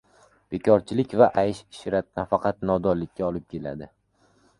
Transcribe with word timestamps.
Bekorchilik 0.53 1.11
va 1.21 1.27
aysh-ishrat 1.41 2.09
nafaqat 2.21 2.65
nodonlikka 2.71 3.29
olib 3.29 3.47
keladi. 3.55 3.91